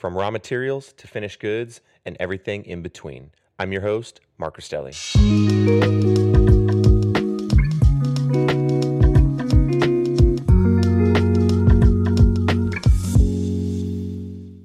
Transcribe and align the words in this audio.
from 0.00 0.16
raw 0.16 0.30
materials 0.30 0.94
to 0.94 1.06
finished 1.06 1.40
goods 1.40 1.82
and 2.06 2.16
everything 2.18 2.64
in 2.64 2.80
between. 2.80 3.30
I'm 3.58 3.70
your 3.70 3.82
host, 3.82 4.22
Mark 4.38 4.58
Rostelli. 4.58 4.96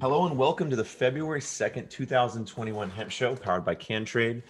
Hello 0.00 0.26
and 0.26 0.38
welcome 0.38 0.70
to 0.70 0.76
the 0.76 0.82
February 0.82 1.40
2nd, 1.40 1.90
2021 1.90 2.88
Hemp 2.88 3.10
Show 3.10 3.36
powered 3.36 3.66
by 3.66 3.74
CanTrade. 3.74 4.42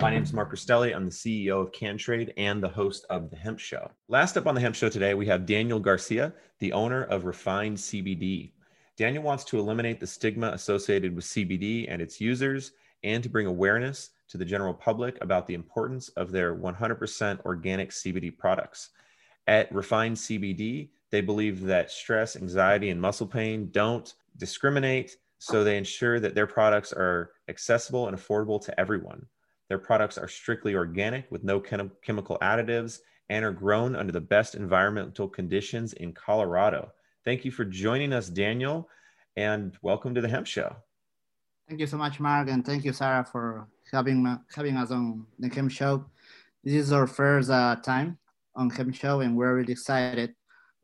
My 0.00 0.10
name 0.10 0.24
is 0.24 0.32
Mark 0.32 0.52
Rostelli. 0.52 0.92
I'm 0.92 1.04
the 1.04 1.12
CEO 1.12 1.62
of 1.62 1.70
CanTrade 1.70 2.32
and 2.36 2.60
the 2.60 2.68
host 2.68 3.06
of 3.10 3.30
the 3.30 3.36
Hemp 3.36 3.60
Show. 3.60 3.88
Last 4.08 4.36
up 4.36 4.48
on 4.48 4.56
the 4.56 4.60
Hemp 4.60 4.74
Show 4.74 4.88
today, 4.88 5.14
we 5.14 5.26
have 5.26 5.46
Daniel 5.46 5.78
Garcia, 5.78 6.32
the 6.58 6.72
owner 6.72 7.04
of 7.04 7.26
Refined 7.26 7.76
CBD. 7.76 8.50
Daniel 8.96 9.22
wants 9.22 9.44
to 9.44 9.58
eliminate 9.58 10.00
the 10.00 10.06
stigma 10.06 10.50
associated 10.50 11.14
with 11.14 11.24
CBD 11.24 11.86
and 11.88 12.02
its 12.02 12.20
users 12.20 12.72
and 13.04 13.22
to 13.22 13.28
bring 13.28 13.46
awareness 13.46 14.10
to 14.28 14.38
the 14.38 14.44
general 14.44 14.74
public 14.74 15.18
about 15.22 15.46
the 15.46 15.54
importance 15.54 16.08
of 16.10 16.30
their 16.30 16.54
100% 16.54 17.44
organic 17.44 17.90
CBD 17.90 18.36
products. 18.36 18.90
At 19.46 19.72
Refined 19.74 20.16
CBD, 20.16 20.90
they 21.10 21.20
believe 21.20 21.62
that 21.62 21.90
stress, 21.90 22.36
anxiety, 22.36 22.90
and 22.90 23.00
muscle 23.00 23.26
pain 23.26 23.70
don't 23.72 24.14
discriminate 24.36 25.16
so 25.38 25.64
they 25.64 25.76
ensure 25.76 26.20
that 26.20 26.34
their 26.34 26.46
products 26.46 26.92
are 26.92 27.32
accessible 27.48 28.06
and 28.06 28.16
affordable 28.16 28.62
to 28.64 28.78
everyone. 28.78 29.26
Their 29.68 29.78
products 29.78 30.16
are 30.16 30.28
strictly 30.28 30.74
organic 30.74 31.30
with 31.30 31.42
no 31.42 31.58
chem- 31.58 31.92
chemical 32.02 32.38
additives 32.40 33.00
and 33.28 33.44
are 33.44 33.52
grown 33.52 33.96
under 33.96 34.12
the 34.12 34.20
best 34.20 34.54
environmental 34.54 35.28
conditions 35.28 35.94
in 35.94 36.12
Colorado. 36.12 36.92
Thank 37.24 37.44
you 37.44 37.50
for 37.50 37.64
joining 37.64 38.12
us, 38.12 38.28
Daniel, 38.28 38.88
and 39.36 39.76
welcome 39.82 40.14
to 40.14 40.20
the 40.20 40.28
Hemp 40.28 40.46
Show. 40.46 40.74
Thank 41.68 41.80
you 41.80 41.86
so 41.86 41.96
much, 41.96 42.20
Mark, 42.20 42.48
and 42.48 42.64
thank 42.64 42.84
you, 42.84 42.92
Sarah, 42.92 43.24
for 43.24 43.68
having 43.92 44.38
having 44.54 44.76
us 44.76 44.90
on 44.90 45.26
the 45.38 45.48
Hemp 45.48 45.70
Show. 45.70 46.04
This 46.64 46.74
is 46.74 46.92
our 46.92 47.06
first 47.06 47.50
uh, 47.50 47.76
time 47.76 48.18
on 48.56 48.70
Hemp 48.70 48.94
Show, 48.94 49.20
and 49.20 49.36
we're 49.36 49.54
really 49.54 49.72
excited 49.72 50.34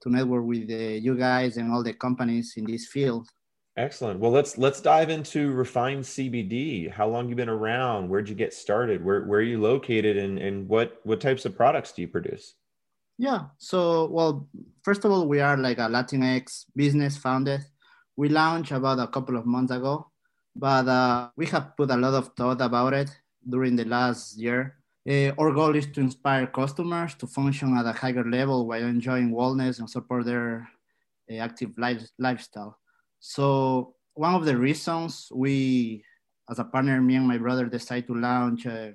to 0.03 0.11
network 0.11 0.45
with 0.45 0.71
uh, 0.71 0.75
you 0.75 1.17
guys 1.17 1.57
and 1.57 1.73
all 1.73 1.83
the 1.83 1.93
companies 1.93 2.55
in 2.57 2.65
this 2.65 2.87
field 2.87 3.29
Excellent. 3.79 4.19
Well, 4.19 4.33
let's 4.33 4.59
let's 4.59 4.81
dive 4.81 5.09
into 5.09 5.53
refined 5.53 6.03
CBD. 6.03 6.91
How 6.91 7.07
long 7.07 7.29
you 7.29 7.37
been 7.37 7.49
around? 7.49 8.09
Where'd 8.09 8.29
you 8.29 8.35
get 8.35 8.53
started? 8.53 9.05
Where 9.05 9.25
where 9.25 9.39
are 9.39 9.43
you 9.43 9.61
located, 9.61 10.17
and 10.17 10.37
and 10.37 10.69
what 10.69 10.99
what 11.05 11.21
types 11.21 11.45
of 11.45 11.57
products 11.57 11.93
do 11.93 12.03
you 12.03 12.09
produce? 12.09 12.55
Yeah. 13.19 13.47
So, 13.59 14.07
well, 14.07 14.49
first 14.83 15.05
of 15.05 15.11
all, 15.11 15.27
we 15.27 15.41
are 15.41 15.57
like 15.57 15.79
a 15.79 15.91
Latinx 15.91 16.67
business 16.75 17.17
founded. 17.17 17.63
We 18.17 18.29
launched 18.29 18.71
about 18.71 19.01
a 19.01 19.09
couple 19.09 19.37
of 19.37 19.45
months 19.45 19.73
ago, 19.73 20.11
but 20.55 20.87
uh, 20.87 21.31
we 21.37 21.47
have 21.47 21.77
put 21.77 21.91
a 21.91 21.97
lot 21.97 22.15
of 22.15 22.31
thought 22.37 22.61
about 22.61 22.95
it 22.95 23.11
during 23.49 23.75
the 23.75 23.85
last 23.85 24.39
year. 24.39 24.77
Uh, 25.09 25.33
our 25.39 25.53
goal 25.53 25.75
is 25.75 25.87
to 25.87 26.01
inspire 26.01 26.47
customers 26.47 27.15
to 27.17 27.27
function 27.27 27.77
at 27.77 27.87
a 27.87 27.93
higher 27.93 28.25
level 28.25 28.69
while 28.69 28.83
enjoying 28.83 29.31
wellness 29.31 29.81
and 29.81 29.91
support 29.91 30.25
their 30.25 30.69
uh, 31.31 31.35
active 31.35 31.77
life, 31.77 32.03
lifestyle. 32.19 32.79
So 33.19 33.95
one 34.15 34.35
of 34.35 34.45
the 34.45 34.57
reasons 34.57 35.29
we, 35.35 36.05
as 36.49 36.61
a 36.61 36.65
partner, 36.65 37.01
me 37.01 37.17
and 37.17 37.27
my 37.27 37.39
brother 37.39 37.67
decided 37.67 38.07
to 38.09 38.15
launch 38.15 38.67
uh, 38.67 38.91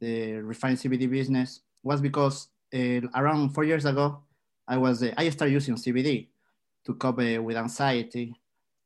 the 0.00 0.34
refined 0.34 0.78
CBD 0.78 1.10
business 1.10 1.62
was 1.82 2.00
because 2.00 2.48
around 2.74 3.50
four 3.50 3.64
years 3.64 3.84
ago, 3.84 4.22
I 4.66 4.76
was 4.78 5.02
uh, 5.02 5.12
I 5.16 5.28
started 5.30 5.52
using 5.52 5.76
CBD 5.76 6.28
to 6.86 6.94
cope 6.94 7.16
with 7.16 7.56
anxiety, 7.56 8.34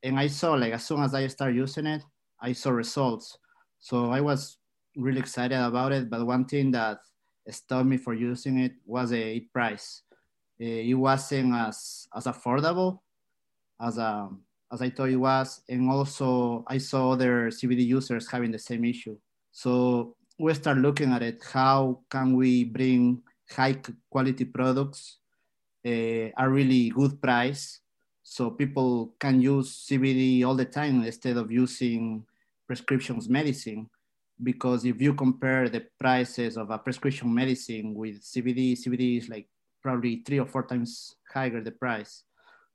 and 0.02 0.18
I 0.18 0.26
saw 0.28 0.54
like 0.54 0.72
as 0.72 0.84
soon 0.84 1.02
as 1.02 1.14
I 1.14 1.26
started 1.28 1.56
using 1.56 1.86
it, 1.86 2.02
I 2.40 2.52
saw 2.52 2.70
results. 2.70 3.38
So 3.80 4.10
I 4.10 4.20
was 4.20 4.58
really 4.96 5.20
excited 5.20 5.58
about 5.58 5.92
it. 5.92 6.10
But 6.10 6.26
one 6.26 6.44
thing 6.44 6.70
that 6.72 6.98
stopped 7.50 7.86
me 7.86 7.96
for 7.96 8.14
using 8.14 8.58
it 8.58 8.72
was 8.84 9.12
a 9.12 9.40
price. 9.52 10.02
Uh, 10.60 10.64
it 10.64 10.94
wasn't 10.94 11.54
as 11.54 12.08
as 12.14 12.24
affordable 12.24 13.00
as 13.80 13.98
um, 13.98 14.42
as 14.72 14.82
I 14.82 14.90
thought 14.90 15.08
it 15.08 15.16
was, 15.16 15.62
and 15.68 15.88
also 15.88 16.64
I 16.66 16.78
saw 16.78 17.12
other 17.12 17.50
CBD 17.50 17.86
users 17.86 18.30
having 18.30 18.50
the 18.50 18.58
same 18.58 18.84
issue. 18.84 19.16
So 19.52 20.16
we 20.38 20.52
start 20.54 20.78
looking 20.78 21.12
at 21.12 21.22
it. 21.22 21.42
How 21.42 22.00
can 22.10 22.36
we 22.36 22.64
bring 22.64 23.22
high 23.50 23.76
quality 24.10 24.44
products 24.44 25.18
uh, 25.86 26.30
a 26.36 26.48
really 26.48 26.90
good 26.90 27.20
price 27.20 27.80
so 28.22 28.50
people 28.50 29.14
can 29.18 29.40
use 29.40 29.86
CBD 29.88 30.44
all 30.44 30.54
the 30.54 30.64
time 30.64 31.02
instead 31.02 31.36
of 31.36 31.50
using 31.50 32.24
prescriptions 32.66 33.28
medicine? 33.28 33.88
Because 34.42 34.84
if 34.84 35.00
you 35.00 35.14
compare 35.14 35.68
the 35.68 35.86
prices 35.98 36.56
of 36.56 36.70
a 36.70 36.78
prescription 36.78 37.32
medicine 37.34 37.94
with 37.94 38.22
CBD, 38.22 38.72
CBD 38.78 39.18
is 39.18 39.28
like 39.28 39.48
probably 39.82 40.22
three 40.26 40.38
or 40.38 40.46
four 40.46 40.62
times 40.62 41.16
higher 41.32 41.60
the 41.62 41.72
price. 41.72 42.24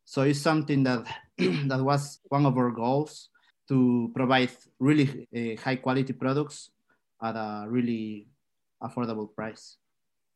So 0.05 0.23
it's 0.23 0.41
something 0.41 0.83
that 0.83 1.05
that 1.37 1.79
was 1.79 2.19
one 2.27 2.45
of 2.45 2.57
our 2.57 2.71
goals 2.71 3.29
to 3.69 4.11
provide 4.13 4.51
really 4.79 5.27
uh, 5.31 5.61
high 5.61 5.77
quality 5.77 6.13
products 6.13 6.69
at 7.21 7.35
a 7.35 7.65
really 7.69 8.27
affordable 8.81 9.33
price. 9.33 9.77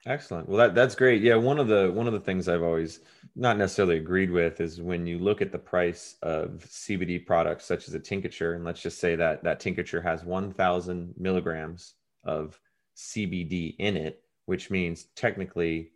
Excellent. 0.06 0.48
Well, 0.48 0.58
that, 0.60 0.76
that's 0.76 0.96
great. 0.96 1.22
Yeah, 1.22 1.36
one 1.36 1.60
of 1.60 1.68
the 1.68 1.92
one 1.92 2.08
of 2.08 2.14
the 2.14 2.20
things 2.20 2.48
I've 2.48 2.64
always 2.64 3.02
not 3.36 3.58
necessarily 3.58 3.98
agreed 3.98 4.32
with 4.32 4.62
is 4.62 4.82
when 4.82 5.06
you 5.06 5.20
look 5.20 5.42
at 5.42 5.52
the 5.52 5.60
price 5.60 6.16
of 6.22 6.66
CBD 6.68 7.26
products 7.26 7.66
such 7.66 7.88
as 7.88 7.94
a 7.94 8.00
tincture, 8.00 8.54
and 8.54 8.64
let's 8.64 8.82
just 8.82 9.00
say 9.00 9.16
that 9.16 9.44
that 9.44 9.60
tincture 9.60 10.02
has 10.02 10.24
1,000 10.24 11.14
milligrams 11.18 11.96
of 12.24 12.60
CBD 12.96 13.76
in 13.80 13.98
it, 13.98 14.22
which 14.46 14.70
means 14.70 15.08
technically 15.16 15.92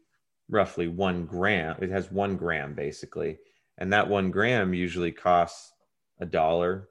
roughly 0.50 0.88
one 0.88 1.26
gram. 1.26 1.78
It 1.82 1.90
has 1.90 2.12
one 2.12 2.36
gram 2.36 2.74
basically 2.76 3.38
and 3.82 3.94
that 3.94 4.10
one 4.10 4.30
gram 4.30 4.76
usually 4.76 5.12
costs 5.12 5.74
a 6.20 6.26
dollar 6.26 6.90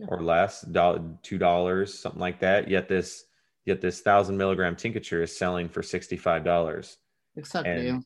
yeah. 0.00 0.06
or 0.08 0.20
less, 0.20 0.62
dollar, 0.62 1.00
two 1.22 1.38
dollars, 1.38 1.96
something 1.96 2.20
like 2.20 2.40
that. 2.40 2.68
Yet 2.68 2.88
this, 2.88 3.24
yet 3.64 3.80
this 3.80 4.00
thousand 4.00 4.36
milligram 4.36 4.76
tincture 4.76 5.22
is 5.22 5.36
selling 5.36 5.68
for 5.68 5.82
sixty 5.82 6.16
five 6.16 6.44
dollars. 6.44 6.96
Exactly. 7.36 7.88
And 7.88 8.04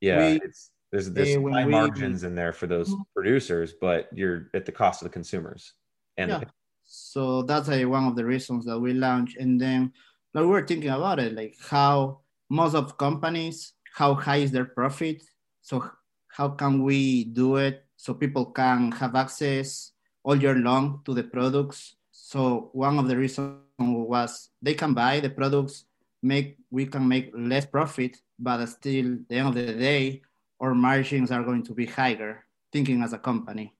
yeah, 0.00 0.18
we, 0.18 0.40
it's 0.42 0.70
there's 0.92 1.10
there's 1.10 1.34
high 1.34 1.64
we, 1.64 1.70
margins 1.70 2.24
in 2.24 2.34
there 2.34 2.52
for 2.52 2.66
those 2.66 2.90
mm-hmm. 2.90 3.02
producers, 3.14 3.74
but 3.80 4.08
you're 4.12 4.50
at 4.54 4.66
the 4.66 4.72
cost 4.72 5.02
of 5.02 5.06
the 5.06 5.12
consumers. 5.12 5.72
And 6.16 6.30
yeah. 6.30 6.44
so 6.84 7.42
that's 7.42 7.68
a, 7.68 7.84
one 7.84 8.04
of 8.04 8.16
the 8.16 8.24
reasons 8.24 8.64
that 8.66 8.78
we 8.78 8.92
launched. 8.92 9.36
And 9.36 9.60
then 9.60 9.92
like, 10.32 10.42
we 10.42 10.48
were 10.48 10.66
thinking 10.66 10.90
about 10.90 11.18
it, 11.18 11.34
like 11.34 11.56
how 11.60 12.20
most 12.48 12.74
of 12.74 12.96
companies 12.96 13.72
how 13.96 14.14
high 14.14 14.36
is 14.36 14.52
their 14.52 14.66
profit. 14.66 15.22
So 15.62 15.90
how 16.28 16.50
can 16.50 16.82
we 16.82 17.24
do 17.24 17.56
it 17.56 17.84
so 17.96 18.12
people 18.12 18.46
can 18.52 18.92
have 18.92 19.14
access 19.14 19.92
all 20.22 20.36
year 20.36 20.54
long 20.54 21.00
to 21.06 21.14
the 21.14 21.24
products? 21.24 21.96
So 22.26 22.70
one 22.72 22.98
of 22.98 23.06
the 23.06 23.16
reasons 23.16 23.62
was 23.78 24.50
they 24.60 24.74
can 24.74 24.94
buy 24.94 25.20
the 25.20 25.30
products, 25.30 25.84
make 26.24 26.56
we 26.72 26.84
can 26.84 27.06
make 27.06 27.30
less 27.32 27.66
profit, 27.66 28.16
but 28.36 28.66
still, 28.66 29.18
the 29.28 29.36
end 29.36 29.48
of 29.50 29.54
the 29.54 29.72
day, 29.74 30.22
our 30.58 30.74
margins 30.74 31.30
are 31.30 31.44
going 31.44 31.62
to 31.62 31.72
be 31.72 31.86
higher. 31.86 32.44
Thinking 32.72 33.00
as 33.04 33.12
a 33.12 33.18
company, 33.18 33.72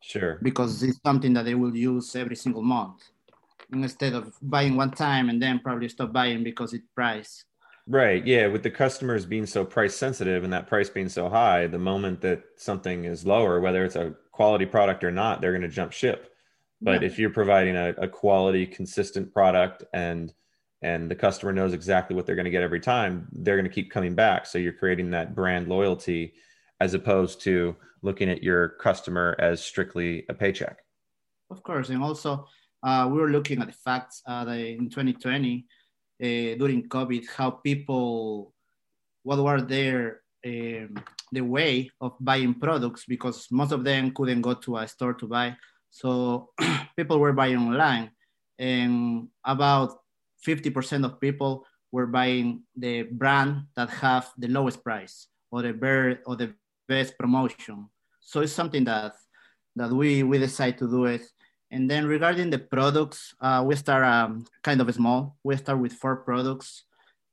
sure, 0.00 0.38
because 0.42 0.82
it's 0.82 0.98
something 1.04 1.34
that 1.34 1.44
they 1.44 1.54
will 1.54 1.76
use 1.76 2.16
every 2.16 2.36
single 2.36 2.62
month 2.62 3.02
instead 3.70 4.14
of 4.14 4.32
buying 4.40 4.76
one 4.76 4.92
time 4.92 5.28
and 5.28 5.40
then 5.40 5.60
probably 5.60 5.90
stop 5.90 6.10
buying 6.10 6.42
because 6.42 6.72
it 6.72 6.80
price. 6.94 7.44
Right. 7.86 8.26
Yeah. 8.26 8.46
With 8.46 8.62
the 8.62 8.70
customers 8.70 9.26
being 9.26 9.44
so 9.44 9.62
price 9.62 9.94
sensitive 9.94 10.42
and 10.42 10.52
that 10.54 10.68
price 10.68 10.88
being 10.88 11.10
so 11.10 11.28
high, 11.28 11.66
the 11.66 11.78
moment 11.78 12.22
that 12.22 12.44
something 12.56 13.04
is 13.04 13.26
lower, 13.26 13.60
whether 13.60 13.84
it's 13.84 13.96
a 13.96 14.14
quality 14.32 14.64
product 14.64 15.04
or 15.04 15.10
not, 15.10 15.42
they're 15.42 15.52
going 15.52 15.68
to 15.68 15.68
jump 15.68 15.92
ship. 15.92 16.32
But 16.82 17.02
yeah. 17.02 17.06
if 17.06 17.18
you're 17.18 17.30
providing 17.30 17.76
a, 17.76 17.90
a 17.98 18.08
quality, 18.08 18.66
consistent 18.66 19.32
product 19.32 19.84
and 19.92 20.32
and 20.82 21.10
the 21.10 21.14
customer 21.14 21.52
knows 21.52 21.74
exactly 21.74 22.16
what 22.16 22.24
they're 22.24 22.34
going 22.34 22.46
to 22.46 22.50
get 22.50 22.62
every 22.62 22.80
time, 22.80 23.28
they're 23.32 23.56
going 23.56 23.68
to 23.68 23.74
keep 23.74 23.90
coming 23.90 24.14
back. 24.14 24.46
So 24.46 24.56
you're 24.56 24.72
creating 24.72 25.10
that 25.10 25.34
brand 25.34 25.68
loyalty 25.68 26.32
as 26.80 26.94
opposed 26.94 27.42
to 27.42 27.76
looking 28.00 28.30
at 28.30 28.42
your 28.42 28.70
customer 28.80 29.36
as 29.38 29.62
strictly 29.62 30.24
a 30.30 30.34
paycheck. 30.34 30.78
Of 31.50 31.62
course. 31.62 31.90
And 31.90 32.02
also, 32.02 32.46
uh, 32.82 33.06
we 33.12 33.20
were 33.20 33.28
looking 33.28 33.60
at 33.60 33.66
the 33.66 33.74
facts 33.74 34.22
uh, 34.26 34.46
in 34.48 34.88
2020 34.88 35.66
uh, 36.22 36.26
during 36.56 36.88
COVID, 36.88 37.28
how 37.28 37.50
people, 37.50 38.54
what 39.22 39.38
were 39.38 39.60
their 39.60 40.22
um, 40.46 40.94
the 41.32 41.42
way 41.42 41.90
of 42.00 42.16
buying 42.18 42.54
products 42.54 43.04
because 43.06 43.46
most 43.50 43.72
of 43.72 43.84
them 43.84 44.12
couldn't 44.14 44.40
go 44.40 44.54
to 44.54 44.78
a 44.78 44.88
store 44.88 45.14
to 45.14 45.26
buy. 45.26 45.56
So 45.90 46.50
people 46.96 47.18
were 47.18 47.32
buying 47.32 47.58
online, 47.58 48.10
and 48.58 49.28
about 49.44 49.98
50% 50.46 51.04
of 51.04 51.20
people 51.20 51.66
were 51.92 52.06
buying 52.06 52.62
the 52.76 53.02
brand 53.02 53.66
that 53.76 53.90
have 53.90 54.30
the 54.38 54.48
lowest 54.48 54.82
price 54.82 55.26
or 55.50 55.62
the 55.62 55.72
bear 55.72 56.20
or 56.26 56.36
the 56.36 56.54
best 56.88 57.18
promotion. 57.18 57.88
So 58.20 58.40
it's 58.40 58.52
something 58.52 58.84
that 58.84 59.14
that 59.76 59.90
we 59.90 60.22
we 60.22 60.38
decide 60.38 60.78
to 60.78 60.88
do 60.88 61.04
it 61.06 61.22
and 61.70 61.88
then 61.88 62.06
regarding 62.06 62.50
the 62.50 62.58
products, 62.58 63.34
uh, 63.40 63.62
we 63.64 63.76
start 63.76 64.04
um, 64.04 64.44
kind 64.62 64.80
of 64.80 64.92
small. 64.92 65.36
We 65.44 65.56
start 65.56 65.78
with 65.78 65.92
four 65.92 66.16
products. 66.16 66.84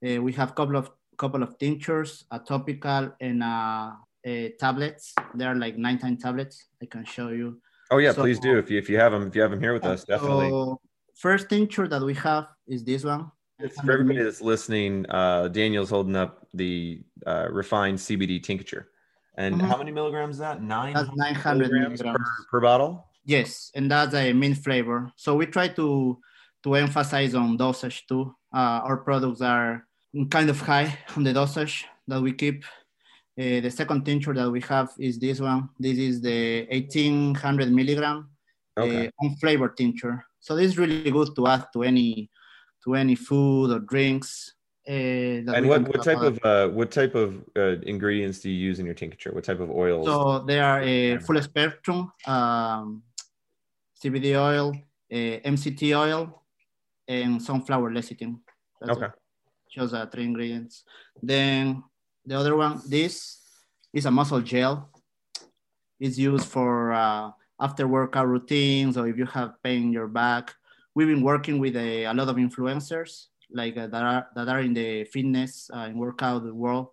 Uh, 0.06 0.22
we 0.22 0.32
have 0.34 0.54
couple 0.54 0.78
of 0.78 0.92
couple 1.18 1.42
of 1.42 1.58
tinctures, 1.58 2.26
a 2.30 2.38
topical, 2.38 3.12
and 3.20 3.42
uh, 3.42 3.94
tablets. 4.60 5.16
There 5.34 5.50
are 5.50 5.56
like 5.56 5.78
19 5.78 6.18
tablets. 6.18 6.68
I 6.82 6.86
can 6.86 7.04
show 7.06 7.30
you. 7.30 7.60
Oh 7.92 7.98
yeah, 7.98 8.12
so, 8.12 8.22
please 8.22 8.40
do. 8.40 8.58
If 8.58 8.70
you 8.70 8.78
if 8.78 8.90
you 8.90 8.98
have 9.00 9.12
them, 9.12 9.28
if 9.28 9.36
you 9.36 9.42
have 9.42 9.52
them 9.52 9.60
here 9.60 9.74
with 9.74 9.86
us, 9.86 10.04
definitely. 10.04 10.50
So 10.50 10.80
first 11.16 11.50
tincture 11.50 11.88
that 11.88 12.02
we 12.02 12.14
have 12.16 12.48
is 12.68 12.84
this 12.84 13.04
one. 13.04 13.32
It's 13.60 13.80
for 13.80 13.92
everybody 13.92 14.22
that's 14.22 14.42
listening. 14.42 15.06
Uh, 15.10 15.48
Daniel's 15.48 15.90
holding 15.90 16.16
up 16.16 16.48
the 16.54 17.02
uh, 17.26 17.48
refined 17.50 17.98
CBD 17.98 18.44
tincture. 18.44 18.90
And 19.36 19.56
mm-hmm. 19.56 19.68
how 19.68 19.78
many 19.78 19.92
milligrams 19.92 20.36
is 20.36 20.40
that? 20.40 20.62
Nine. 20.62 20.94
That's 20.94 21.10
900 21.16 21.72
milligrams, 21.72 22.02
milligrams. 22.02 22.18
Per, 22.18 22.46
per 22.52 22.62
bottle. 22.62 23.08
Yes, 23.26 23.72
and 23.76 23.90
that's 23.90 24.14
a 24.14 24.34
mint 24.34 24.58
flavor. 24.58 25.12
So 25.16 25.36
we 25.36 25.48
try 25.48 25.70
to 25.70 26.20
to 26.64 26.76
emphasize 26.76 27.36
on 27.36 27.58
dosage 27.58 28.06
too. 28.08 28.36
Uh, 28.54 28.82
our 28.84 28.98
products 28.98 29.42
are 29.42 29.86
kind 30.30 30.50
of 30.50 30.60
high 30.60 30.98
on 31.16 31.24
the 31.24 31.34
dosage 31.34 31.86
that 32.08 32.22
we 32.22 32.34
keep. 32.34 32.64
Uh, 33.40 33.62
the 33.62 33.70
second 33.70 34.04
tincture 34.04 34.34
that 34.34 34.50
we 34.50 34.62
have 34.62 34.90
is 34.98 35.20
this 35.20 35.40
one. 35.40 35.70
This 35.80 35.98
is 35.98 36.22
the 36.22 36.66
1800 36.72 37.72
milligram 37.72 38.30
okay. 38.78 39.08
uh, 39.08 39.12
unflavored 39.24 39.76
tincture. 39.76 40.26
So 40.40 40.56
this 40.56 40.72
is 40.72 40.78
really 40.78 41.12
good 41.12 41.36
to 41.36 41.48
add 41.48 41.68
to 41.74 41.84
any 41.84 42.32
to 42.84 42.96
any 42.96 43.16
food 43.16 43.72
or 43.72 43.80
drinks. 43.80 44.54
Uh, 44.88 45.44
and 45.54 45.68
what, 45.68 45.82
what 45.88 46.04
type 46.04 46.22
of 46.22 46.40
uh, 46.44 46.70
what 46.70 46.90
type 46.90 47.14
of 47.14 47.44
uh, 47.58 47.76
ingredients 47.84 48.40
do 48.40 48.50
you 48.50 48.58
use 48.58 48.80
in 48.80 48.86
your 48.86 48.96
tincture? 48.96 49.34
What 49.34 49.44
type 49.44 49.60
of 49.60 49.70
oils? 49.70 50.06
So 50.06 50.40
they 50.40 50.60
are 50.60 50.82
a 50.82 51.20
full 51.20 51.42
spectrum. 51.42 52.12
Um, 52.26 53.04
CBD 54.02 54.36
oil, 54.36 54.74
uh, 55.12 55.50
MCT 55.52 55.96
oil, 55.96 56.42
and 57.08 57.42
sunflower 57.42 57.92
lecithin. 57.92 58.40
That's 58.80 58.98
okay. 58.98 59.08
Just 59.70 59.94
uh, 59.94 60.06
three 60.06 60.24
ingredients. 60.24 60.86
Then 61.22 61.84
the 62.28 62.38
other 62.38 62.56
one, 62.56 62.82
this 62.88 63.40
is 63.94 64.06
a 64.06 64.12
muscle 64.12 64.42
gel. 64.42 64.90
It's 66.00 66.18
used 66.18 66.46
for 66.46 66.94
uh, 66.94 67.32
after 67.60 67.88
workout 67.88 68.28
routines 68.28 68.98
or 68.98 69.08
if 69.08 69.18
you 69.18 69.26
have 69.26 69.62
pain 69.64 69.84
in 69.84 69.92
your 69.92 70.08
back. 70.08 70.54
We've 70.94 71.08
been 71.08 71.24
working 71.24 71.58
with 71.58 71.76
a, 71.76 72.04
a 72.04 72.14
lot 72.14 72.28
of 72.28 72.36
influencers 72.36 73.28
like 73.50 73.78
uh, 73.78 73.88
that 73.88 74.04
are 74.04 74.28
that 74.36 74.50
are 74.50 74.60
in 74.60 74.74
the 74.74 75.06
fitness 75.06 75.72
uh, 75.74 75.88
and 75.88 75.98
workout 75.98 76.44
world, 76.54 76.90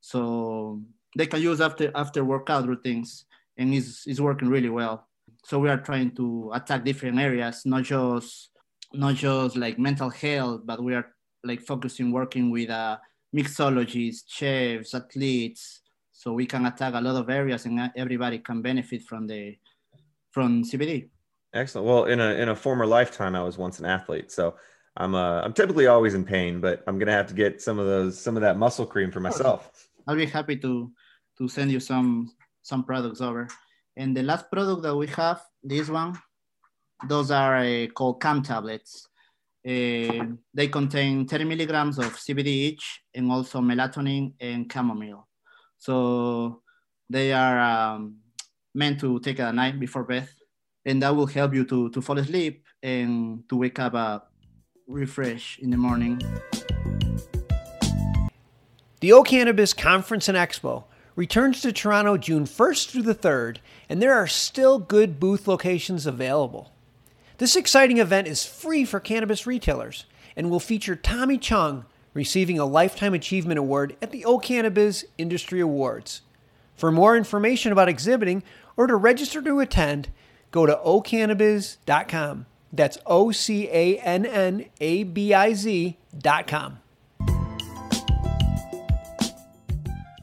so 0.00 0.82
they 1.16 1.26
can 1.26 1.40
use 1.40 1.60
after 1.60 1.90
after 1.94 2.24
workout 2.24 2.68
routines, 2.68 3.24
and 3.56 3.72
it's, 3.74 4.06
it's 4.06 4.20
working 4.20 4.48
really 4.48 4.68
well 4.68 5.08
so 5.44 5.58
we 5.58 5.68
are 5.68 5.78
trying 5.78 6.10
to 6.10 6.50
attack 6.54 6.84
different 6.84 7.18
areas 7.18 7.64
not 7.66 7.82
just 7.82 8.50
not 8.92 9.14
just 9.14 9.56
like 9.56 9.78
mental 9.78 10.10
health 10.10 10.62
but 10.64 10.82
we 10.82 10.94
are 10.94 11.06
like 11.44 11.60
focusing 11.60 12.10
working 12.10 12.50
with 12.50 12.70
uh, 12.70 12.96
mixologists 13.34 14.22
chefs 14.26 14.94
athletes. 14.94 15.80
So 16.12 16.32
we 16.32 16.46
can 16.46 16.66
attack 16.66 16.94
a 16.94 17.00
lot 17.00 17.16
of 17.16 17.28
areas 17.28 17.66
and 17.66 17.90
everybody 17.96 18.38
can 18.38 18.62
benefit 18.62 19.02
from 19.02 19.26
the 19.26 19.56
from 20.30 20.64
cbd 20.64 21.08
excellent. 21.52 21.86
Well 21.86 22.04
in 22.04 22.20
a 22.20 22.30
in 22.34 22.48
a 22.48 22.56
former 22.56 22.86
lifetime 22.86 23.34
i 23.34 23.42
was 23.42 23.56
once 23.58 23.78
an 23.78 23.86
athlete. 23.86 24.30
So 24.30 24.56
i'm 24.96 25.14
uh 25.14 25.42
i'm 25.42 25.52
typically 25.52 25.86
always 25.86 26.14
in 26.14 26.24
pain 26.24 26.60
but 26.60 26.82
i'm 26.86 26.98
gonna 26.98 27.12
have 27.12 27.26
to 27.26 27.34
get 27.34 27.60
some 27.60 27.78
of 27.78 27.86
those 27.86 28.20
some 28.20 28.36
of 28.36 28.42
that 28.42 28.56
muscle 28.58 28.86
cream 28.86 29.10
for 29.10 29.20
myself. 29.20 29.88
I'll 30.06 30.16
be 30.16 30.26
happy 30.26 30.56
to 30.58 30.90
to 31.38 31.48
send 31.48 31.70
you 31.70 31.80
some 31.80 32.32
some 32.62 32.84
products 32.84 33.20
over. 33.20 33.48
And 33.96 34.16
the 34.16 34.22
last 34.22 34.50
product 34.50 34.82
that 34.82 34.96
we 34.96 35.06
have, 35.08 35.40
this 35.62 35.88
one, 35.88 36.18
those 37.08 37.30
are 37.30 37.56
uh, 37.56 37.86
called 37.94 38.20
CAM 38.20 38.42
tablets. 38.42 39.08
Uh, 39.66 40.26
they 40.52 40.68
contain 40.68 41.26
30 41.26 41.44
milligrams 41.44 41.98
of 41.98 42.16
CBD 42.16 42.46
each 42.46 43.00
and 43.14 43.30
also 43.32 43.60
melatonin 43.60 44.34
and 44.38 44.70
chamomile. 44.70 45.26
So 45.78 46.62
they 47.08 47.32
are 47.32 47.58
um, 47.60 48.16
meant 48.74 49.00
to 49.00 49.20
take 49.20 49.40
at 49.40 49.54
night 49.54 49.80
before 49.80 50.04
bed 50.04 50.28
and 50.84 51.02
that 51.02 51.14
will 51.14 51.26
help 51.26 51.54
you 51.54 51.64
to, 51.64 51.90
to 51.90 52.02
fall 52.02 52.18
asleep 52.18 52.64
and 52.82 53.42
to 53.48 53.56
wake 53.56 53.78
up 53.78 53.94
uh, 53.94 54.18
refresh 54.86 55.58
in 55.58 55.70
the 55.70 55.76
morning. 55.76 56.20
The 59.00 59.12
O'Cannabiz 59.12 59.76
Conference 59.76 60.28
and 60.28 60.36
Expo 60.36 60.84
returns 61.16 61.60
to 61.62 61.72
Toronto 61.72 62.16
June 62.16 62.44
1st 62.44 62.90
through 62.90 63.02
the 63.02 63.14
3rd, 63.14 63.58
and 63.88 64.02
there 64.02 64.14
are 64.14 64.26
still 64.26 64.78
good 64.78 65.20
booth 65.20 65.46
locations 65.46 66.06
available. 66.06 66.73
This 67.38 67.56
exciting 67.56 67.98
event 67.98 68.28
is 68.28 68.46
free 68.46 68.84
for 68.84 69.00
cannabis 69.00 69.44
retailers 69.44 70.04
and 70.36 70.50
will 70.50 70.60
feature 70.60 70.94
Tommy 70.94 71.36
Chong 71.36 71.84
receiving 72.12 72.60
a 72.60 72.64
Lifetime 72.64 73.12
Achievement 73.12 73.58
Award 73.58 73.96
at 74.00 74.12
the 74.12 74.24
O'Cannabiz 74.24 75.04
Industry 75.18 75.58
Awards. 75.58 76.22
For 76.76 76.92
more 76.92 77.16
information 77.16 77.72
about 77.72 77.88
exhibiting 77.88 78.44
or 78.76 78.86
to 78.86 78.94
register 78.94 79.42
to 79.42 79.58
attend, 79.58 80.10
go 80.52 80.64
to 80.64 80.76
ocannabiz.com. 80.76 82.46
That's 82.72 82.98
O 83.04 83.32
C 83.32 83.68
A 83.68 83.98
N 83.98 84.24
N 84.26 84.66
A 84.80 85.02
B 85.02 85.34
I 85.34 85.54
Z.com. 85.54 86.78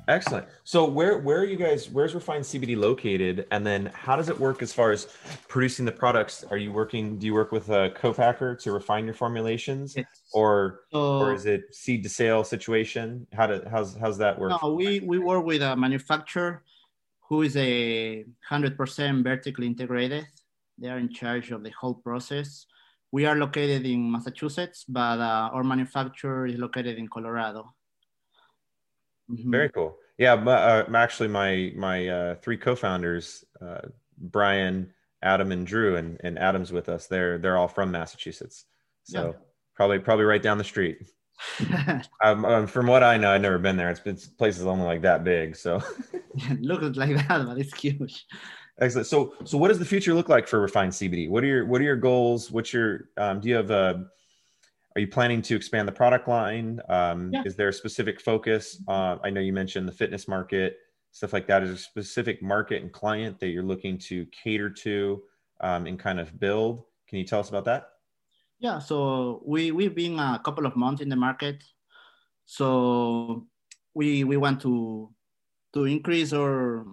Excellent. 0.08 0.48
So 0.72 0.86
where 0.86 1.18
where 1.18 1.40
are 1.40 1.44
you 1.44 1.58
guys? 1.58 1.90
Where's 1.90 2.16
Refined 2.16 2.46
CBD 2.46 2.78
located? 2.78 3.46
And 3.52 3.68
then 3.68 3.88
how 3.88 4.16
does 4.16 4.30
it 4.30 4.40
work 4.40 4.62
as 4.62 4.72
far 4.72 4.94
as 4.94 5.10
producing 5.50 5.84
the 5.84 5.92
products? 5.92 6.46
Are 6.50 6.56
you 6.56 6.72
working? 6.72 7.20
Do 7.20 7.26
you 7.26 7.34
work 7.34 7.52
with 7.52 7.68
a 7.68 7.92
co-packer 7.94 8.56
to 8.56 8.72
refine 8.72 9.04
your 9.04 9.14
formulations, 9.14 9.98
or 10.32 10.86
or 10.94 11.34
is 11.34 11.46
it 11.46 11.76
seed 11.76 12.04
to 12.04 12.10
sale 12.10 12.46
situation? 12.46 13.28
How 13.34 13.48
do 13.48 13.62
how's 13.70 13.98
how's 13.98 14.18
that 14.20 14.40
work? 14.40 14.52
No, 14.64 14.74
we 14.74 15.02
we 15.02 15.20
work 15.20 15.44
with 15.44 15.62
a 15.62 15.76
manufacturer 15.76 16.64
who 17.28 17.42
is 17.42 17.58
a 17.58 18.24
hundred 18.40 18.78
percent 18.78 19.26
vertically 19.26 19.68
integrated. 19.68 20.26
They 20.78 20.88
are 20.88 21.00
in 21.00 21.12
charge 21.12 21.52
of 21.52 21.64
the 21.64 21.72
whole 21.72 21.96
process. 21.96 22.66
We 23.12 23.26
are 23.26 23.36
located 23.36 23.86
in 23.86 24.10
Massachusetts, 24.10 24.86
but 24.88 25.20
uh, 25.20 25.52
our 25.52 25.66
manufacturer 25.66 26.48
is 26.48 26.58
located 26.58 26.98
in 26.98 27.10
Colorado. 27.10 27.76
Mm-hmm. 29.30 29.52
Very 29.52 29.70
cool. 29.70 29.98
Yeah, 30.22 30.36
uh, 30.36 30.86
actually, 30.94 31.30
my 31.30 31.74
my 31.76 32.08
uh, 32.08 32.36
three 32.36 32.56
co-founders, 32.56 33.44
uh, 33.60 33.88
Brian, 34.20 34.94
Adam, 35.24 35.52
and 35.52 35.66
Drew, 35.66 35.96
and, 35.96 36.22
and 36.24 36.38
Adam's 36.38 36.72
with 36.72 36.90
us. 36.90 37.08
They're 37.08 37.40
they're 37.40 37.58
all 37.58 37.68
from 37.68 37.90
Massachusetts, 37.90 38.66
so 39.02 39.30
yeah. 39.30 39.40
probably 39.74 39.98
probably 39.98 40.26
right 40.26 40.44
down 40.44 40.60
the 40.60 40.64
street. 40.64 41.10
um, 42.24 42.46
um, 42.46 42.68
from 42.68 42.86
what 42.86 43.02
I 43.02 43.18
know, 43.18 43.32
I've 43.32 43.42
never 43.42 43.58
been 43.58 43.78
there. 43.78 43.90
It's 43.90 44.00
been 44.00 44.16
places 44.38 44.68
only 44.68 44.86
like 44.86 45.02
that 45.02 45.24
big, 45.24 45.56
so 45.56 45.82
it 46.36 46.62
looks 46.62 46.98
like 46.98 47.16
that, 47.16 47.44
but 47.48 47.58
it's 47.58 47.76
huge. 47.76 48.28
Excellent. 48.80 49.08
So, 49.08 49.34
so 49.44 49.58
what 49.58 49.70
does 49.70 49.80
the 49.80 49.86
future 49.86 50.14
look 50.14 50.30
like 50.30 50.48
for 50.48 50.60
refined 50.60 50.92
CBD? 50.92 51.32
What 51.32 51.44
are 51.44 51.48
your 51.48 51.66
What 51.66 51.82
are 51.82 51.86
your 51.86 51.96
goals? 51.96 52.52
What's 52.52 52.72
your 52.72 53.10
um, 53.18 53.40
Do 53.40 53.50
you 53.50 53.56
have 53.56 53.72
a 53.72 54.06
are 54.96 55.02
you 55.02 55.08
planning 55.08 55.42
to 55.44 55.56
expand 55.56 55.88
the 55.88 55.94
product 55.94 56.28
line? 56.28 56.82
Um, 56.90 57.32
yeah. 57.34 57.44
Is 57.46 57.56
there 57.56 57.70
a 57.70 57.74
specific 57.74 58.20
focus? 58.20 58.82
Uh, 58.88 59.18
I 59.24 59.30
know 59.30 59.40
you 59.40 59.54
mentioned 59.54 59.88
the 59.88 59.94
fitness 59.94 60.28
market, 60.28 60.78
stuff 61.12 61.32
like 61.32 61.48
that. 61.48 61.64
Is 61.64 61.70
there 61.70 61.76
a 61.76 61.80
specific 61.80 62.42
market 62.42 62.82
and 62.82 62.92
client 62.92 63.40
that 63.40 63.48
you're 63.48 63.64
looking 63.64 63.98
to 64.00 64.26
cater 64.28 64.70
to 64.70 65.24
um, 65.62 65.86
and 65.88 65.98
kind 65.98 66.20
of 66.20 66.38
build? 66.40 66.84
Can 67.08 67.20
you 67.20 67.26
tell 67.26 67.40
us 67.40 67.50
about 67.50 67.66
that? 67.66 67.90
Yeah, 68.60 68.80
so 68.80 69.42
we 69.46 69.72
we've 69.72 69.96
been 69.96 70.20
a 70.20 70.42
couple 70.44 70.66
of 70.66 70.76
months 70.76 71.02
in 71.02 71.10
the 71.10 71.16
market, 71.16 71.64
so 72.46 73.48
we 73.96 74.24
we 74.24 74.38
want 74.38 74.62
to 74.62 75.10
to 75.74 75.86
increase 75.86 76.32
our 76.32 76.86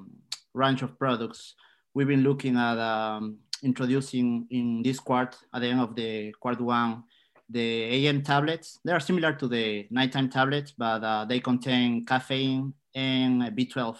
range 0.54 0.82
of 0.82 0.98
products. 0.98 1.54
We've 1.92 2.06
been 2.06 2.22
looking 2.22 2.56
at 2.56 2.78
um, 2.78 3.38
introducing 3.62 4.46
in 4.50 4.82
this 4.82 4.98
quart 4.98 5.36
at 5.52 5.60
the 5.60 5.68
end 5.68 5.80
of 5.80 5.94
the 5.94 6.32
quart 6.40 6.60
one 6.60 7.02
the 7.48 8.06
AM 8.06 8.22
tablets. 8.22 8.78
They 8.84 8.92
are 8.92 9.00
similar 9.00 9.32
to 9.34 9.48
the 9.48 9.86
nighttime 9.90 10.28
tablets, 10.28 10.72
but 10.76 11.02
uh, 11.02 11.24
they 11.24 11.40
contain 11.40 12.04
caffeine 12.04 12.74
and 12.94 13.42
B12. 13.42 13.96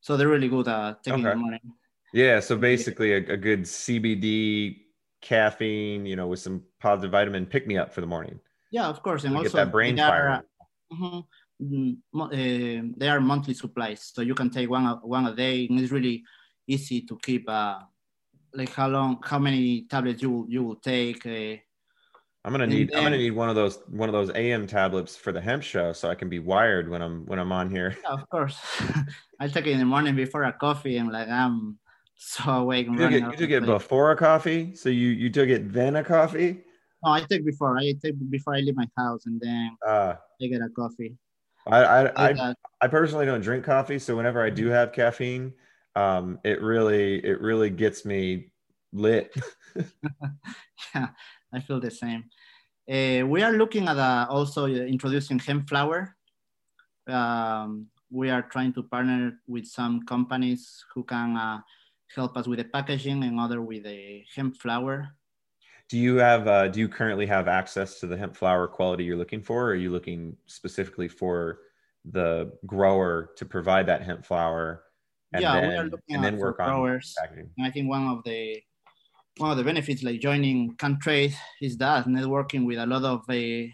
So 0.00 0.16
they're 0.16 0.28
really 0.28 0.48
good 0.48 0.68
at 0.68 1.02
taking 1.02 1.20
okay. 1.20 1.32
in 1.32 1.38
the 1.38 1.42
morning. 1.42 1.72
Yeah. 2.12 2.40
So 2.40 2.56
basically, 2.56 3.12
a, 3.12 3.18
a, 3.18 3.36
good 3.36 3.62
CBD 3.62 4.80
caffeine, 5.22 6.04
you 6.04 6.16
know, 6.16 6.26
with 6.26 6.40
some 6.40 6.62
positive 6.80 7.12
vitamin 7.12 7.46
pick 7.46 7.66
me 7.66 7.78
up 7.78 7.94
for 7.94 8.00
the 8.00 8.06
morning. 8.06 8.40
Yeah, 8.70 8.88
of 8.88 9.02
course. 9.02 9.24
And 9.24 9.36
also, 9.36 9.48
get 9.48 9.52
that 9.52 9.72
brain 9.72 9.96
fire. 9.96 10.42
Uh, 10.90 11.22
uh, 12.18 12.28
they 12.30 13.08
are 13.08 13.20
monthly 13.20 13.54
supplies, 13.54 14.10
so 14.12 14.20
you 14.20 14.34
can 14.34 14.50
take 14.50 14.68
one 14.68 14.84
one 15.02 15.26
a 15.26 15.34
day, 15.34 15.66
and 15.70 15.78
it's 15.80 15.92
really 15.92 16.24
easy 16.66 17.02
to 17.02 17.18
keep. 17.22 17.48
Uh, 17.48 17.78
like 18.54 18.72
how 18.74 18.88
long, 18.88 19.18
how 19.24 19.38
many 19.38 19.82
tablets 19.82 20.20
you 20.20 20.46
you 20.48 20.62
will 20.64 20.76
take. 20.76 21.24
Uh, 21.24 21.56
I'm 22.44 22.50
gonna 22.52 22.66
need 22.66 22.90
then, 22.90 22.98
I'm 22.98 23.04
gonna 23.04 23.18
need 23.18 23.30
one 23.30 23.48
of 23.48 23.54
those 23.54 23.78
one 23.88 24.08
of 24.08 24.12
those 24.12 24.30
AM 24.34 24.66
tablets 24.66 25.16
for 25.16 25.30
the 25.30 25.40
hemp 25.40 25.62
show 25.62 25.92
so 25.92 26.08
I 26.10 26.16
can 26.16 26.28
be 26.28 26.40
wired 26.40 26.88
when 26.88 27.00
I'm 27.00 27.24
when 27.26 27.38
I'm 27.38 27.52
on 27.52 27.70
here. 27.70 27.96
Yeah, 28.02 28.10
of 28.10 28.28
course. 28.30 28.58
I 29.40 29.46
take 29.46 29.66
it 29.66 29.72
in 29.72 29.78
the 29.78 29.84
morning 29.84 30.16
before 30.16 30.42
a 30.42 30.52
coffee 30.52 30.96
and 30.96 31.12
like 31.12 31.28
I'm 31.28 31.78
so 32.16 32.50
awake. 32.50 32.88
you 32.88 32.96
took 32.96 33.12
it, 33.12 33.22
you 33.22 33.36
took 33.36 33.50
it 33.50 33.64
before 33.64 34.10
a 34.10 34.16
coffee, 34.16 34.74
so 34.74 34.88
you 34.88 35.08
you 35.08 35.30
took 35.30 35.48
it 35.48 35.72
then 35.72 35.96
a 35.96 36.02
coffee. 36.02 36.64
No, 37.04 37.12
I 37.12 37.20
take 37.20 37.44
before. 37.44 37.78
I 37.78 37.94
take 38.02 38.14
before 38.30 38.54
I 38.54 38.58
leave 38.58 38.76
my 38.76 38.88
house 38.96 39.26
and 39.26 39.40
then 39.40 39.76
uh, 39.86 40.14
I 40.40 40.46
get 40.46 40.62
a 40.62 40.68
coffee. 40.68 41.16
I 41.68 41.84
I 41.84 42.28
I, 42.30 42.54
I 42.80 42.88
personally 42.88 43.26
don't 43.26 43.40
drink 43.40 43.64
coffee, 43.64 44.00
so 44.00 44.16
whenever 44.16 44.42
I 44.42 44.50
do 44.50 44.66
have 44.66 44.92
caffeine, 44.92 45.52
um, 45.94 46.40
it 46.42 46.60
really 46.60 47.24
it 47.24 47.40
really 47.40 47.70
gets 47.70 48.04
me 48.04 48.50
lit. 48.92 49.32
yeah, 50.94 51.08
I 51.52 51.60
feel 51.60 51.80
the 51.80 51.90
same. 51.90 52.24
Uh, 52.90 53.26
we 53.26 53.42
are 53.42 53.52
looking 53.52 53.88
at 53.88 53.98
uh, 53.98 54.26
also 54.28 54.66
introducing 54.66 55.38
hemp 55.38 55.68
flower. 55.68 56.16
Um, 57.06 57.86
we 58.10 58.30
are 58.30 58.42
trying 58.42 58.72
to 58.74 58.82
partner 58.82 59.38
with 59.46 59.66
some 59.66 60.04
companies 60.04 60.84
who 60.94 61.04
can 61.04 61.36
uh, 61.36 61.60
help 62.14 62.36
us 62.36 62.46
with 62.46 62.58
the 62.58 62.64
packaging 62.64 63.22
and 63.24 63.38
other 63.38 63.62
with 63.62 63.84
the 63.84 64.24
hemp 64.34 64.56
flower. 64.56 65.08
Do 65.88 65.98
you 65.98 66.16
have, 66.16 66.48
uh, 66.48 66.68
do 66.68 66.80
you 66.80 66.88
currently 66.88 67.26
have 67.26 67.48
access 67.48 68.00
to 68.00 68.06
the 68.06 68.16
hemp 68.16 68.36
flower 68.36 68.66
quality 68.66 69.04
you're 69.04 69.16
looking 69.16 69.42
for? 69.42 69.66
Or 69.66 69.70
are 69.70 69.74
you 69.74 69.90
looking 69.90 70.36
specifically 70.46 71.08
for 71.08 71.60
the 72.04 72.52
grower 72.66 73.30
to 73.36 73.44
provide 73.44 73.86
that 73.86 74.02
hemp 74.02 74.24
flower 74.24 74.84
and 75.32 75.42
yeah, 75.42 75.60
then, 75.60 75.68
we 75.68 75.74
are 75.76 75.84
looking 75.84 76.16
and 76.16 76.24
then 76.24 76.36
work 76.36 76.60
on 76.60 76.68
growers. 76.68 77.14
packaging? 77.18 77.50
I 77.60 77.70
think 77.70 77.88
one 77.88 78.08
of 78.08 78.24
the 78.24 78.62
one 79.38 79.50
of 79.50 79.56
the 79.56 79.64
benefits 79.64 80.02
like 80.02 80.20
joining 80.20 80.76
CanTrade 80.76 81.34
is 81.60 81.76
that 81.78 82.06
networking 82.06 82.66
with 82.66 82.78
a 82.78 82.86
lot 82.86 83.04
of 83.04 83.20
uh, 83.28 83.68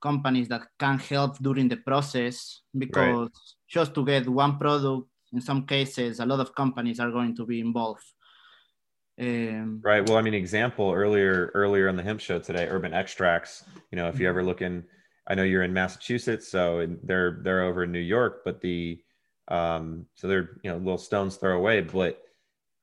companies 0.00 0.48
that 0.48 0.62
can 0.78 0.98
help 0.98 1.38
during 1.38 1.68
the 1.68 1.76
process 1.76 2.62
because 2.76 3.28
right. 3.28 3.28
just 3.68 3.94
to 3.94 4.04
get 4.04 4.28
one 4.28 4.58
product 4.58 5.08
in 5.32 5.40
some 5.40 5.66
cases 5.66 6.20
a 6.20 6.26
lot 6.26 6.40
of 6.40 6.54
companies 6.54 7.00
are 7.00 7.10
going 7.10 7.34
to 7.36 7.44
be 7.46 7.60
involved. 7.60 8.04
Um, 9.20 9.80
right. 9.84 10.08
Well 10.08 10.16
i 10.16 10.22
mean 10.22 10.32
example 10.32 10.92
earlier 10.92 11.50
earlier 11.54 11.88
on 11.90 11.96
the 11.96 12.02
hemp 12.02 12.20
show 12.20 12.38
today 12.38 12.66
urban 12.68 12.94
extracts 12.94 13.64
you 13.90 13.96
know 13.96 14.08
if 14.08 14.18
you 14.18 14.26
ever 14.26 14.42
look 14.42 14.62
in 14.62 14.82
i 15.26 15.34
know 15.34 15.42
you're 15.42 15.62
in 15.62 15.74
massachusetts 15.74 16.48
so 16.48 16.88
they're 17.02 17.40
they're 17.42 17.64
over 17.64 17.84
in 17.84 17.92
new 17.92 17.98
york 17.98 18.40
but 18.46 18.62
the 18.62 18.98
um 19.48 20.06
so 20.14 20.26
they're 20.26 20.58
you 20.62 20.70
know 20.70 20.78
little 20.78 20.96
stones 20.96 21.36
throw 21.36 21.58
away 21.58 21.82
but 21.82 22.22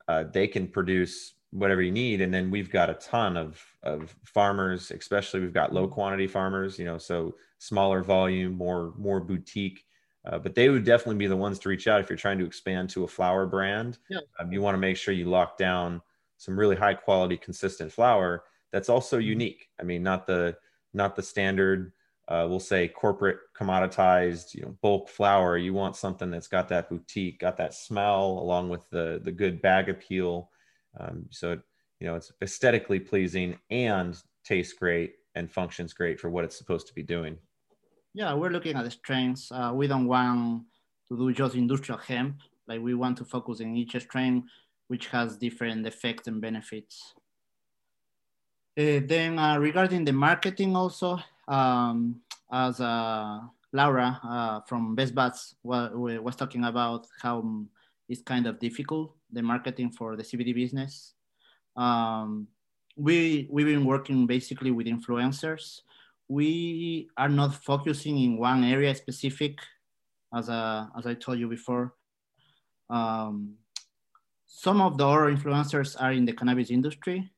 uh, 0.08 0.25
they 0.32 0.48
can 0.48 0.67
produce 0.67 1.34
whatever 1.51 1.82
you 1.82 1.92
need 1.92 2.22
and 2.22 2.34
then 2.34 2.51
we've 2.51 2.70
got 2.70 2.89
a 2.89 2.94
ton 2.96 3.38
of 3.38 3.63
of 3.84 4.13
farmers 4.25 4.92
especially 4.92 5.39
we've 5.39 5.54
got 5.54 5.74
low 5.74 5.86
mm-hmm. 5.86 5.94
quantity 5.94 6.27
farmers 6.27 6.77
you 6.77 6.86
know 6.86 6.98
so 6.98 7.36
smaller 7.60 8.04
volume 8.04 8.54
more 8.54 8.94
more 8.98 9.20
boutique 9.20 9.86
uh, 10.25 10.38
but 10.38 10.56
they 10.56 10.68
would 10.68 10.84
definitely 10.84 11.16
be 11.16 11.27
the 11.27 11.38
ones 11.38 11.58
to 11.58 11.70
reach 11.70 11.88
out 11.88 12.01
if 12.01 12.10
you're 12.10 12.18
trying 12.18 12.38
to 12.38 12.46
expand 12.46 12.89
to 12.89 13.06
a 13.06 13.08
flower 13.08 13.46
brand 13.46 13.98
yeah. 14.10 14.20
um, 14.39 14.51
you 14.51 14.62
want 14.62 14.75
to 14.75 14.80
make 14.80 14.98
sure 14.98 15.13
you 15.13 15.25
lock 15.25 15.58
down 15.58 16.01
some 16.38 16.60
really 16.60 16.75
high 16.75 16.94
quality 16.94 17.38
consistent 17.38 17.92
flower 17.92 18.44
that's 18.74 18.89
also 18.89 19.18
mm-hmm. 19.18 19.30
unique 19.30 19.70
i 19.80 19.84
mean 19.84 20.04
not 20.04 20.27
the 20.27 20.56
not 20.94 21.16
the 21.16 21.24
standard 21.24 21.94
uh, 22.30 22.46
we'll 22.50 22.60
say 22.60 22.89
corporate 22.89 23.38
commoditized 23.58 24.54
you 24.54 24.63
know 24.63 24.75
bulk 24.82 25.08
flower 25.08 25.58
you 25.58 25.74
want 25.74 25.96
something 25.96 26.30
that's 26.30 26.50
got 26.50 26.68
that 26.68 26.89
boutique 26.89 27.39
got 27.39 27.56
that 27.56 27.74
smell 27.74 28.38
along 28.42 28.68
with 28.68 28.82
the 28.89 29.22
the 29.24 29.32
good 29.32 29.62
bag 29.62 29.88
appeal 29.88 30.50
um, 31.00 31.25
so, 31.30 31.60
you 32.00 32.08
know, 32.08 32.16
it's 32.16 32.32
aesthetically 32.42 33.00
pleasing 33.00 33.58
and 33.70 34.18
tastes 34.44 34.74
great 34.74 35.16
and 35.36 35.51
functions 35.51 35.94
great 35.94 36.20
for 36.20 36.30
what 36.30 36.44
it's 36.44 36.58
supposed 36.58 36.88
to 36.88 36.94
be 36.94 37.04
doing. 37.04 37.38
Yeah, 38.13 38.34
we're 38.34 38.50
looking 38.50 38.75
at 38.75 38.84
the 38.84 38.92
strengths. 38.92 39.51
Uh, 39.51 39.72
we 39.74 39.88
don't 39.88 40.08
want 40.08 40.63
to 41.10 41.18
do 41.18 41.32
just 41.34 41.56
industrial 41.56 42.00
hemp. 42.00 42.42
Like 42.68 42.82
we 42.82 42.96
want 42.96 43.18
to 43.20 43.25
focus 43.25 43.60
in 43.60 43.75
each 43.75 43.96
strain, 44.00 44.46
which 44.88 45.08
has 45.08 45.38
different 45.38 45.86
effects 45.86 46.27
and 46.27 46.42
benefits. 46.42 47.13
Uh, 48.77 49.01
then 49.06 49.39
uh, 49.39 49.58
regarding 49.58 50.06
the 50.06 50.13
marketing 50.13 50.75
also, 50.75 51.20
um, 51.48 52.22
as 52.51 52.80
uh, 52.80 53.39
Laura 53.74 54.20
uh, 54.24 54.62
from 54.62 54.96
Best 54.96 55.13
Buds 55.13 55.56
was 55.63 56.36
talking 56.36 56.63
about 56.63 57.08
how 57.22 57.42
it's 58.09 58.21
kind 58.21 58.47
of 58.47 58.59
difficult 58.59 59.15
the 59.31 59.41
marketing 59.41 59.91
for 59.91 60.15
the 60.15 60.23
CBD 60.23 60.53
business. 60.53 61.13
Um, 61.75 62.47
we 62.95 63.47
we've 63.51 63.65
been 63.67 63.85
working 63.85 64.25
basically 64.25 64.71
with 64.71 64.87
influencers. 64.87 65.81
We 66.27 67.09
are 67.17 67.29
not 67.29 67.55
focusing 67.55 68.17
in 68.17 68.37
one 68.37 68.63
area 68.63 68.93
specific, 68.95 69.59
as 70.35 70.49
a, 70.49 70.53
uh, 70.53 70.85
as 70.97 71.05
I 71.05 71.13
told 71.13 71.39
you 71.39 71.47
before. 71.47 71.93
Um, 72.89 73.55
some 74.45 74.81
of 74.81 74.97
the 74.97 75.07
other 75.07 75.33
influencers 75.33 76.01
are 76.01 76.11
in 76.11 76.25
the 76.25 76.33
cannabis 76.33 76.71
industry, 76.71 77.31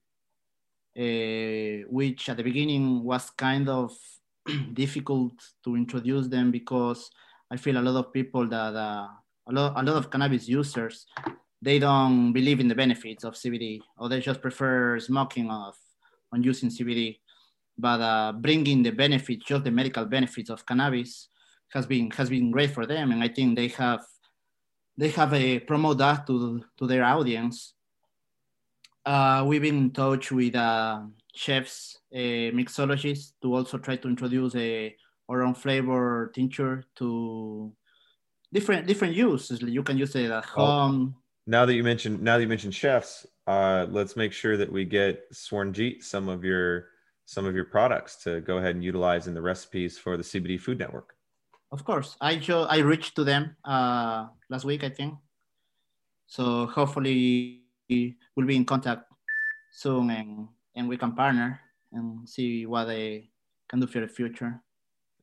uh, 0.98 1.86
which 1.90 2.30
at 2.30 2.38
the 2.38 2.44
beginning 2.44 3.04
was 3.04 3.30
kind 3.32 3.68
of 3.68 3.92
difficult 4.74 5.34
to 5.64 5.76
introduce 5.76 6.28
them 6.28 6.52
because 6.52 7.12
I 7.52 7.58
feel 7.58 7.78
a 7.78 7.82
lot 7.82 8.00
of 8.00 8.14
people 8.14 8.48
that 8.48 8.76
uh, 8.76 9.08
a 9.50 9.52
lot, 9.52 9.74
a 9.76 9.84
lot 9.84 9.98
of 9.98 10.10
cannabis 10.10 10.48
users 10.48 11.06
they 11.62 11.80
don't 11.80 12.32
believe 12.32 12.60
in 12.60 12.68
the 12.68 12.76
benefits 12.76 13.24
of 13.24 13.34
CBD 13.34 13.82
or 13.98 14.10
they 14.10 14.20
just 14.20 14.42
prefer 14.42 15.00
smoking 15.00 15.50
of 15.50 15.76
on 16.32 16.44
using 16.44 16.70
CBD. 16.70 17.20
But 17.78 18.02
uh, 18.02 18.34
bringing 18.34 18.84
the 18.84 18.92
benefits, 18.92 19.46
just 19.46 19.64
the 19.64 19.72
medical 19.72 20.06
benefits 20.06 20.50
of 20.50 20.66
cannabis, 20.66 21.30
has 21.70 21.86
been 21.86 22.10
has 22.12 22.30
been 22.30 22.52
great 22.52 22.72
for 22.72 22.86
them, 22.86 23.12
and 23.12 23.24
I 23.24 23.28
think 23.28 23.56
they 23.56 23.68
have 23.70 24.02
they 24.98 25.10
have 25.10 25.34
a 25.34 25.60
promote 25.60 26.00
that 26.00 26.28
to 26.28 26.64
to 26.78 26.88
their 26.88 27.04
audience. 27.04 27.74
Uh, 29.06 29.46
we've 29.48 29.62
been 29.62 29.78
in 29.78 29.92
touch 29.92 30.32
with 30.32 30.56
uh, 30.56 31.02
chefs, 31.34 32.00
mixologists, 32.14 33.34
to 33.42 33.56
also 33.56 33.78
try 33.78 33.96
to 33.96 34.08
introduce 34.10 34.56
a 34.56 34.96
our 35.30 35.44
own 35.44 35.54
flavor 35.54 36.32
tincture 36.34 36.84
to 36.96 37.72
different 38.54 38.88
different 38.88 39.16
uses. 39.16 39.62
You 39.62 39.84
can 39.84 39.98
use 39.98 40.16
it 40.16 40.32
at 40.32 40.46
home 40.46 41.16
now 41.50 41.66
that 41.66 41.74
you 41.74 41.84
mentioned 41.84 42.22
now 42.22 42.38
that 42.38 42.44
you 42.44 42.48
mentioned 42.48 42.76
chefs, 42.76 43.26
uh, 43.48 43.88
let's 43.90 44.16
make 44.16 44.32
sure 44.32 44.56
that 44.56 44.72
we 44.72 44.86
get 44.86 45.32
Swarnjeet 45.34 46.04
some 46.04 46.30
of 46.30 46.44
your 46.44 46.90
some 47.26 47.46
of 47.46 47.56
your 47.56 47.66
products 47.66 48.18
to 48.24 48.42
go 48.42 48.58
ahead 48.58 48.76
and 48.76 48.84
utilize 48.84 49.26
in 49.26 49.34
the 49.34 49.42
recipes 49.42 49.98
for 49.98 50.16
the 50.16 50.24
CBD 50.24 50.60
Food 50.62 50.78
Network. 50.78 51.16
Of 51.72 51.84
course, 51.84 52.18
I 52.22 52.40
show, 52.40 52.64
I 52.64 52.80
reached 52.80 53.16
to 53.16 53.24
them 53.24 53.56
uh, 53.66 54.28
last 54.50 54.66
week, 54.66 54.84
I 54.84 54.90
think. 54.90 55.14
So 56.26 56.66
hopefully 56.66 57.62
we'll 57.90 58.48
be 58.48 58.56
in 58.56 58.66
contact 58.66 59.04
soon 59.72 60.10
and, 60.10 60.48
and 60.76 60.90
we 60.90 60.98
can 60.98 61.14
partner 61.14 61.60
and 61.92 62.28
see 62.28 62.66
what 62.66 62.86
they 62.86 63.30
can 63.70 63.80
do 63.80 63.86
for 63.86 64.00
the 64.00 64.08
future. 64.08 64.60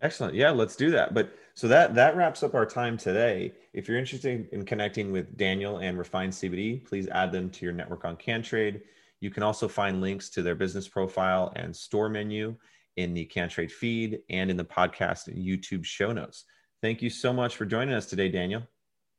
Excellent. 0.02 0.34
Yeah, 0.34 0.50
let's 0.50 0.76
do 0.76 0.90
that. 0.90 1.14
But 1.14 1.34
so 1.54 1.68
that 1.68 1.94
that 1.94 2.16
wraps 2.16 2.42
up 2.42 2.54
our 2.54 2.66
time 2.66 2.96
today. 2.96 3.52
If 3.72 3.88
you're 3.88 3.98
interested 3.98 4.48
in 4.52 4.64
connecting 4.64 5.10
with 5.10 5.36
Daniel 5.36 5.78
and 5.78 5.98
Refined 5.98 6.32
CBD, 6.32 6.84
please 6.84 7.08
add 7.08 7.32
them 7.32 7.48
to 7.50 7.64
your 7.64 7.72
network 7.72 8.04
on 8.04 8.16
CanTrade. 8.16 8.82
You 9.20 9.30
can 9.30 9.42
also 9.42 9.66
find 9.66 10.00
links 10.00 10.28
to 10.30 10.42
their 10.42 10.54
business 10.54 10.86
profile 10.86 11.52
and 11.56 11.74
store 11.74 12.08
menu 12.08 12.56
in 12.96 13.14
the 13.14 13.26
CanTrade 13.26 13.70
feed 13.70 14.20
and 14.28 14.50
in 14.50 14.56
the 14.56 14.64
podcast 14.64 15.28
and 15.28 15.38
YouTube 15.38 15.84
show 15.84 16.12
notes. 16.12 16.44
Thank 16.82 17.00
you 17.00 17.10
so 17.10 17.32
much 17.32 17.56
for 17.56 17.64
joining 17.64 17.94
us 17.94 18.06
today, 18.06 18.28
Daniel. 18.28 18.62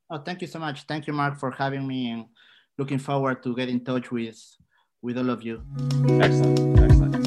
Oh, 0.10 0.20
thank 0.20 0.42
you 0.42 0.48
so 0.48 0.60
much. 0.60 0.84
Thank 0.84 1.08
you, 1.08 1.14
Mark, 1.14 1.38
for 1.38 1.52
having 1.52 1.88
me 1.88 2.12
and 2.12 2.26
looking 2.78 3.00
forward 3.00 3.44
to 3.44 3.56
get 3.56 3.70
in 3.70 3.84
touch 3.84 4.12
with 4.12 4.40
with 5.02 5.18
all 5.18 5.30
of 5.30 5.44
you. 5.44 5.62
Excellent. 6.22 6.80
Excellent. 6.80 7.27